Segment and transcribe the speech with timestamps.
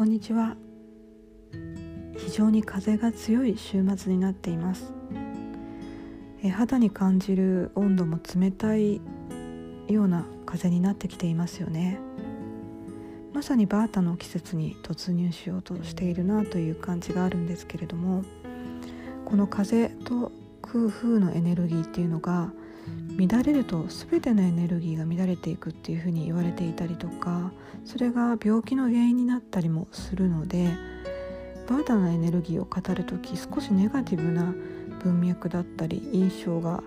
[0.00, 0.56] こんにちは。
[2.16, 4.94] 非常に風が強い週末になっています。
[6.42, 9.02] え肌に感じる温度も冷たい
[9.88, 12.00] ような風になってきていますよね。
[13.34, 18.24] まさにバータの季節に突入しようとしているなという感じがあるんですけれども
[19.26, 22.54] この風と空風のエネルギーっていうのが
[23.18, 27.52] 乱れると全てのエネルギーが乱れていくっていうふうに言われていたりとか
[27.84, 30.70] それが病気の原因になったりもするので
[31.68, 34.54] バータのエネルギーを語る時少しネガティブな
[35.02, 36.82] 文脈だったり印象が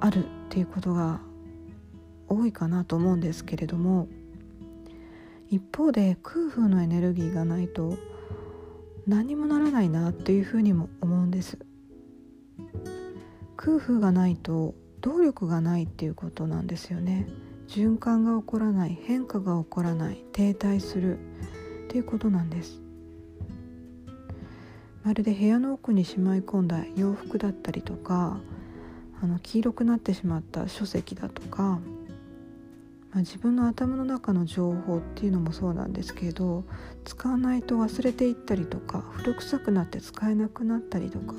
[0.00, 1.20] あるっていうことが
[2.28, 4.08] 多いかなと思うんですけれども
[5.48, 7.96] 一方で空風のエネルギーがないと
[9.06, 11.58] 何もならないなっていうふうにも思うんです。
[13.56, 14.74] 空風がないと
[15.06, 17.26] 動力がないっていうことなんですよね。
[17.68, 21.18] 循環が起こらない変化が起こらない停滞する。
[21.86, 22.80] っていうことなんです。
[25.04, 28.38] まるで部屋の奥にしまい込んだ洋服だったりとか
[29.22, 31.78] あの黄色くなってしまった書籍だとか、ま
[33.14, 36.64] あ、自分の頭の中の情報っていうのもそうなんですけど
[37.04, 41.34] 使わないと忘れていったりとか古臭くなって使えなくなったりとか、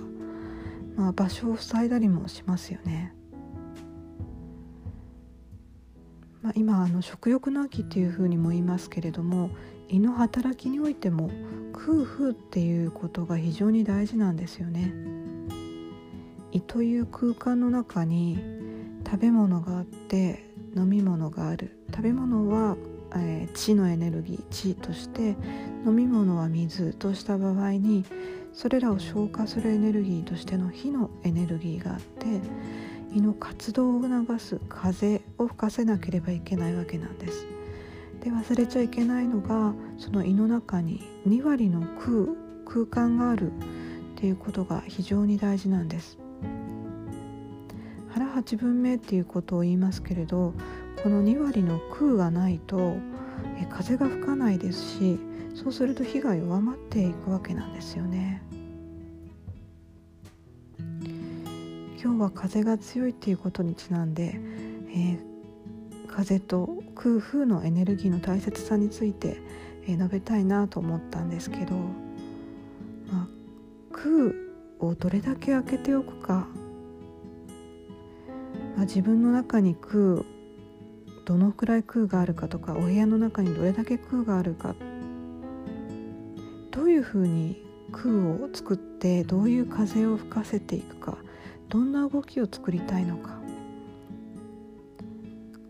[0.95, 3.16] まあ、場所を塞いだりもしますよね。
[6.47, 9.49] まあ、今あの食欲の秋っていうふうにも言いますけれども
[9.89, 11.29] 胃の働きにおいても
[11.73, 14.93] 空腹っていうことが非常に大事なんですよね。
[16.53, 18.39] 胃という空間の中に
[19.05, 22.77] 食べ物があって飲み物がある食べ物は、
[23.17, 25.35] えー、血のエネルギー血として
[25.85, 28.05] 飲み物は水とした場合に
[28.53, 32.39] それらを消化するエネルギーとしての火のエネルギーがあって
[33.17, 37.47] 胃の活動を促す風を吹かせなければいけないわけなんです。
[38.21, 43.53] で忘れちゃいけないのがその胃の中に2割の空空間があるっ
[44.15, 46.19] ていうことが非常に大事なんです。
[48.09, 50.53] 腹八分目っていうことを言いますけれど
[51.01, 52.97] この2割の空がないと
[53.71, 55.19] 風が吹かないですし
[55.55, 58.43] そうすると火が弱まっていくわけなんですよね。
[61.99, 64.39] 今日は風が強いっていうことにちなんで、
[64.89, 69.41] えー、風と空風のエネルギーの大切さについて、
[69.87, 71.73] えー、述べたいなと思ったんですけど、
[73.11, 73.27] まあ、
[73.91, 74.31] 空
[74.79, 76.47] をどれだけ開けておくか、
[78.75, 80.23] まあ、自分の中に空
[81.25, 84.75] どのくらい空があるかとかお部屋の中にどれだけ空があるか。
[86.71, 87.59] どういうふうに
[87.91, 91.17] 空を作ってどういう風を吹かせていくか。
[91.69, 93.37] どんな動きを作りたいのか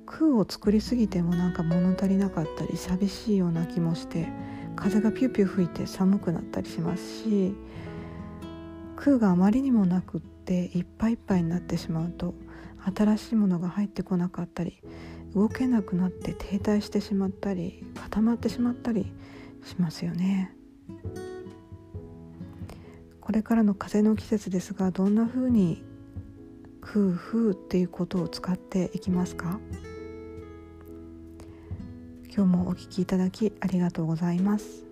[0.05, 4.27] 空を作りすぎてもなんか物足りなかったり寂しいような気もして
[4.75, 7.55] 風がピューピュー吹いて寒くなったりしますし
[8.95, 12.33] 空があまりにもなくっていっぱいいっぱいになってしまうと
[12.95, 14.81] 新しいものが入ってこなかったり
[15.35, 19.11] 動けなくなって停滞してしまったり固まってしまったり
[19.63, 20.53] しますよね。
[23.19, 25.83] これからの風の季節ですがどんな風に
[26.89, 29.59] 夫婦っていうことを使っていきますか？
[32.33, 34.86] 今日もお聞きいただきありがとうございます。